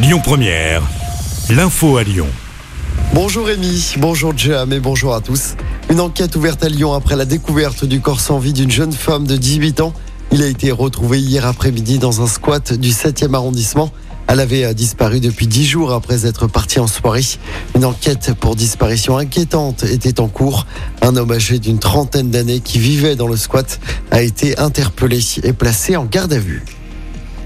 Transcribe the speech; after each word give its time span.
Lyon 0.00 0.20
Première, 0.22 0.80
l'info 1.50 1.96
à 1.96 2.04
Lyon. 2.04 2.28
Bonjour 3.14 3.46
Rémi, 3.46 3.94
bonjour 3.98 4.32
Jam 4.36 4.72
et 4.72 4.78
bonjour 4.78 5.12
à 5.12 5.20
tous. 5.20 5.56
Une 5.90 5.98
enquête 5.98 6.36
ouverte 6.36 6.62
à 6.62 6.68
Lyon 6.68 6.92
après 6.92 7.16
la 7.16 7.24
découverte 7.24 7.84
du 7.84 8.00
corps 8.00 8.20
sans 8.20 8.38
vie 8.38 8.52
d'une 8.52 8.70
jeune 8.70 8.92
femme 8.92 9.26
de 9.26 9.36
18 9.36 9.80
ans. 9.80 9.92
Il 10.30 10.44
a 10.44 10.46
été 10.46 10.70
retrouvé 10.70 11.18
hier 11.18 11.44
après-midi 11.44 11.98
dans 11.98 12.22
un 12.22 12.28
squat 12.28 12.74
du 12.74 12.90
7e 12.90 13.34
arrondissement. 13.34 13.90
Elle 14.28 14.38
avait 14.38 14.72
disparu 14.72 15.18
depuis 15.18 15.48
10 15.48 15.66
jours 15.66 15.92
après 15.92 16.26
être 16.26 16.46
partie 16.46 16.78
en 16.78 16.86
soirée. 16.86 17.24
Une 17.74 17.84
enquête 17.84 18.34
pour 18.38 18.54
disparition 18.54 19.18
inquiétante 19.18 19.82
était 19.82 20.20
en 20.20 20.28
cours. 20.28 20.66
Un 21.02 21.16
homme 21.16 21.32
âgé 21.32 21.58
d'une 21.58 21.80
trentaine 21.80 22.30
d'années 22.30 22.60
qui 22.60 22.78
vivait 22.78 23.16
dans 23.16 23.26
le 23.26 23.36
squat 23.36 23.80
a 24.12 24.22
été 24.22 24.60
interpellé 24.60 25.18
et 25.42 25.52
placé 25.52 25.96
en 25.96 26.04
garde 26.04 26.32
à 26.34 26.38
vue. 26.38 26.62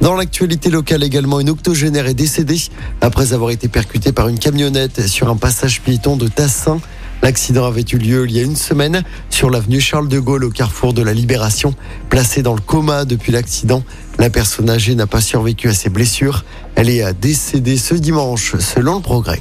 Dans 0.02 0.16
l'actualité 0.16 0.68
locale 0.68 1.04
également, 1.04 1.38
une 1.38 1.48
octogénaire 1.48 2.08
est 2.08 2.14
décédée 2.14 2.60
après 3.00 3.34
avoir 3.34 3.52
été 3.52 3.68
percutée 3.68 4.10
par 4.10 4.26
une 4.26 4.36
camionnette 4.36 5.06
sur 5.06 5.30
un 5.30 5.36
passage 5.36 5.80
piéton 5.80 6.16
de 6.16 6.26
Tassin. 6.26 6.80
L'accident 7.22 7.66
avait 7.66 7.84
eu 7.92 7.98
lieu 7.98 8.26
il 8.28 8.36
y 8.36 8.40
a 8.40 8.42
une 8.42 8.56
semaine 8.56 9.04
sur 9.30 9.48
l'avenue 9.48 9.80
Charles 9.80 10.08
de 10.08 10.18
Gaulle 10.18 10.42
au 10.42 10.50
carrefour 10.50 10.92
de 10.92 11.02
la 11.02 11.14
Libération. 11.14 11.72
Placée 12.08 12.42
dans 12.42 12.54
le 12.54 12.60
coma 12.60 13.04
depuis 13.04 13.30
l'accident, 13.30 13.84
la 14.18 14.28
personne 14.28 14.70
âgée 14.70 14.96
n'a 14.96 15.06
pas 15.06 15.20
survécu 15.20 15.68
à 15.68 15.72
ses 15.72 15.88
blessures. 15.88 16.44
Elle 16.74 16.90
est 16.90 17.14
décédée 17.20 17.76
ce 17.76 17.94
dimanche 17.94 18.56
selon 18.58 18.96
le 18.96 19.02
progrès. 19.02 19.40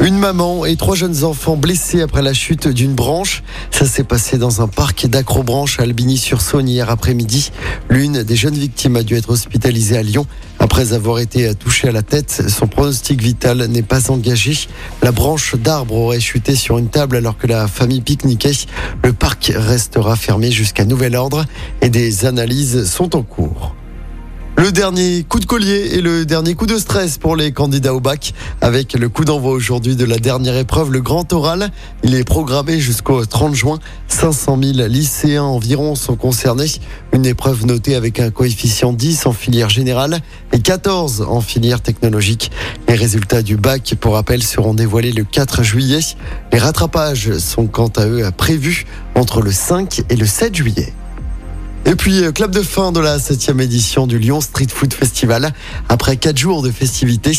Une 0.00 0.16
maman 0.16 0.64
et 0.64 0.76
trois 0.76 0.94
jeunes 0.94 1.24
enfants 1.24 1.56
blessés 1.56 2.02
après 2.02 2.22
la 2.22 2.32
chute 2.32 2.68
d'une 2.68 2.94
branche. 2.94 3.42
Ça 3.72 3.84
s'est 3.84 4.04
passé 4.04 4.38
dans 4.38 4.62
un 4.62 4.68
parc 4.68 5.08
d'acrobranche 5.08 5.80
à 5.80 5.82
Albigny-sur-Saône 5.82 6.68
hier 6.68 6.88
après-midi. 6.88 7.50
L'une 7.90 8.22
des 8.22 8.36
jeunes 8.36 8.54
victimes 8.54 8.94
a 8.94 9.02
dû 9.02 9.16
être 9.16 9.30
hospitalisée 9.30 9.98
à 9.98 10.04
Lyon. 10.04 10.24
Après 10.60 10.92
avoir 10.92 11.18
été 11.18 11.52
touchée 11.56 11.88
à 11.88 11.92
la 11.92 12.02
tête, 12.02 12.44
son 12.48 12.68
pronostic 12.68 13.20
vital 13.20 13.66
n'est 13.66 13.82
pas 13.82 14.12
engagé. 14.12 14.56
La 15.02 15.10
branche 15.10 15.56
d'arbre 15.56 15.94
aurait 15.94 16.20
chuté 16.20 16.54
sur 16.54 16.78
une 16.78 16.90
table 16.90 17.16
alors 17.16 17.36
que 17.36 17.48
la 17.48 17.66
famille 17.66 18.00
pique-niquait. 18.00 18.66
Le 19.02 19.12
parc 19.12 19.52
restera 19.52 20.14
fermé 20.14 20.52
jusqu'à 20.52 20.84
nouvel 20.84 21.16
ordre 21.16 21.44
et 21.82 21.90
des 21.90 22.24
analyses 22.24 22.88
sont 22.88 23.16
en 23.16 23.22
cours. 23.22 23.74
Le 24.68 24.72
dernier 24.72 25.24
coup 25.24 25.40
de 25.40 25.46
collier 25.46 25.92
et 25.92 26.02
le 26.02 26.26
dernier 26.26 26.54
coup 26.54 26.66
de 26.66 26.76
stress 26.76 27.16
pour 27.16 27.36
les 27.36 27.52
candidats 27.52 27.94
au 27.94 28.00
bac 28.00 28.34
avec 28.60 28.92
le 28.92 29.08
coup 29.08 29.24
d'envoi 29.24 29.52
aujourd'hui 29.52 29.96
de 29.96 30.04
la 30.04 30.18
dernière 30.18 30.58
épreuve, 30.58 30.92
le 30.92 31.00
grand 31.00 31.32
oral. 31.32 31.70
Il 32.02 32.14
est 32.14 32.22
programmé 32.22 32.78
jusqu'au 32.78 33.24
30 33.24 33.54
juin. 33.54 33.78
500 34.08 34.58
000 34.62 34.86
lycéens 34.88 35.44
environ 35.44 35.94
sont 35.94 36.16
concernés. 36.16 36.70
Une 37.14 37.24
épreuve 37.24 37.64
notée 37.64 37.94
avec 37.94 38.20
un 38.20 38.30
coefficient 38.30 38.92
10 38.92 39.24
en 39.24 39.32
filière 39.32 39.70
générale 39.70 40.20
et 40.52 40.60
14 40.60 41.24
en 41.26 41.40
filière 41.40 41.80
technologique. 41.80 42.50
Les 42.88 42.94
résultats 42.94 43.40
du 43.40 43.56
bac, 43.56 43.94
pour 43.98 44.12
rappel, 44.12 44.42
seront 44.42 44.74
dévoilés 44.74 45.12
le 45.12 45.24
4 45.24 45.62
juillet. 45.62 46.00
Les 46.52 46.58
rattrapages 46.58 47.38
sont 47.38 47.68
quant 47.68 47.92
à 47.96 48.06
eux 48.06 48.30
prévus 48.36 48.84
entre 49.14 49.40
le 49.40 49.50
5 49.50 50.02
et 50.10 50.16
le 50.16 50.26
7 50.26 50.54
juillet. 50.54 50.92
Et 51.90 51.94
puis, 51.94 52.22
euh, 52.22 52.32
clap 52.32 52.50
de 52.50 52.60
fin 52.60 52.92
de 52.92 53.00
la 53.00 53.18
septième 53.18 53.60
édition 53.60 54.06
du 54.06 54.18
Lyon 54.18 54.42
Street 54.42 54.66
Food 54.68 54.92
Festival. 54.92 55.54
Après 55.88 56.18
quatre 56.18 56.36
jours 56.36 56.62
de 56.62 56.70
festivités, 56.70 57.32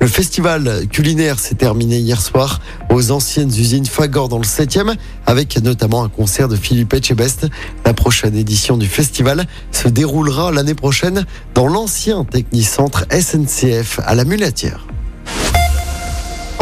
le 0.00 0.08
festival 0.08 0.88
culinaire 0.88 1.38
s'est 1.38 1.54
terminé 1.54 1.98
hier 1.98 2.20
soir 2.20 2.60
aux 2.90 3.12
anciennes 3.12 3.50
usines 3.50 3.86
Fagor 3.86 4.28
dans 4.28 4.38
le 4.38 4.44
7e, 4.44 4.96
avec 5.24 5.56
notamment 5.62 6.02
un 6.02 6.08
concert 6.08 6.48
de 6.48 6.56
Philippe 6.56 6.92
Etchebest. 6.94 7.46
La 7.86 7.94
prochaine 7.94 8.34
édition 8.34 8.76
du 8.76 8.88
festival 8.88 9.46
se 9.70 9.86
déroulera 9.86 10.50
l'année 10.50 10.74
prochaine 10.74 11.24
dans 11.54 11.68
l'ancien 11.68 12.24
technicentre 12.24 13.04
SNCF 13.12 14.00
à 14.04 14.16
la 14.16 14.24
Mulatière. 14.24 14.84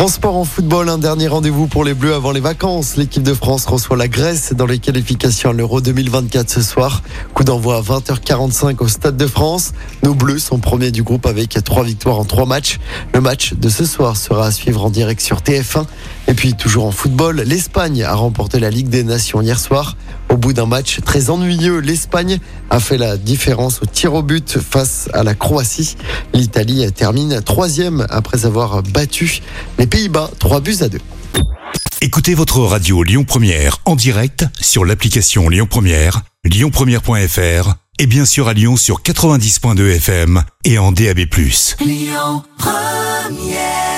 En 0.00 0.08
sport, 0.08 0.34
en 0.34 0.46
football, 0.46 0.88
un 0.88 0.96
dernier 0.96 1.28
rendez-vous 1.28 1.66
pour 1.66 1.84
les 1.84 1.92
Bleus 1.92 2.14
avant 2.14 2.32
les 2.32 2.40
vacances. 2.40 2.96
L'équipe 2.96 3.22
de 3.22 3.34
France 3.34 3.66
reçoit 3.66 3.98
la 3.98 4.08
Grèce 4.08 4.54
dans 4.54 4.64
les 4.64 4.78
qualifications 4.78 5.50
à 5.50 5.52
l'Euro 5.52 5.82
2024 5.82 6.48
ce 6.48 6.62
soir. 6.62 7.02
Coup 7.34 7.44
d'envoi 7.44 7.76
à 7.76 7.82
20h45 7.82 8.82
au 8.82 8.88
Stade 8.88 9.18
de 9.18 9.26
France. 9.26 9.72
Nos 10.02 10.14
Bleus 10.14 10.38
sont 10.38 10.58
premiers 10.58 10.90
du 10.90 11.02
groupe 11.02 11.26
avec 11.26 11.62
trois 11.64 11.84
victoires 11.84 12.18
en 12.18 12.24
trois 12.24 12.46
matchs. 12.46 12.78
Le 13.12 13.20
match 13.20 13.52
de 13.52 13.68
ce 13.68 13.84
soir 13.84 14.16
sera 14.16 14.46
à 14.46 14.52
suivre 14.52 14.86
en 14.86 14.88
direct 14.88 15.20
sur 15.20 15.40
TF1. 15.42 15.84
Et 16.28 16.32
puis 16.32 16.54
toujours 16.54 16.86
en 16.86 16.92
football, 16.92 17.42
l'Espagne 17.42 18.02
a 18.02 18.14
remporté 18.14 18.58
la 18.58 18.70
Ligue 18.70 18.88
des 18.88 19.04
Nations 19.04 19.42
hier 19.42 19.60
soir. 19.60 19.98
Au 20.30 20.36
bout 20.36 20.52
d'un 20.52 20.66
match 20.66 21.00
très 21.04 21.28
ennuyeux, 21.28 21.80
l'Espagne 21.80 22.38
a 22.70 22.78
fait 22.78 22.96
la 22.96 23.16
différence 23.16 23.82
au 23.82 23.86
tir 23.86 24.14
au 24.14 24.22
but 24.22 24.58
face 24.60 25.08
à 25.12 25.24
la 25.24 25.34
Croatie. 25.34 25.96
L'Italie 26.32 26.90
termine 26.92 27.42
troisième 27.42 28.06
après 28.10 28.46
avoir 28.46 28.80
battu 28.84 29.42
les 29.76 29.88
Pays-Bas, 29.90 30.30
3 30.38 30.60
buts 30.60 30.76
à 30.80 30.88
2. 30.88 30.98
Écoutez 32.00 32.34
votre 32.34 32.60
radio 32.60 33.02
Lyon 33.02 33.24
Première 33.24 33.78
en 33.84 33.96
direct 33.96 34.46
sur 34.60 34.84
l'application 34.84 35.48
Lyon 35.48 35.66
Première, 35.68 36.22
lyonpremière.fr 36.44 37.74
et 37.98 38.06
bien 38.06 38.24
sûr 38.24 38.48
à 38.48 38.54
Lyon 38.54 38.76
sur 38.76 39.02
90.2 39.02 39.96
FM 39.96 40.42
et 40.64 40.78
en 40.78 40.92
DAB+. 40.92 41.18
Lyon 41.80 42.42
Première 42.56 43.89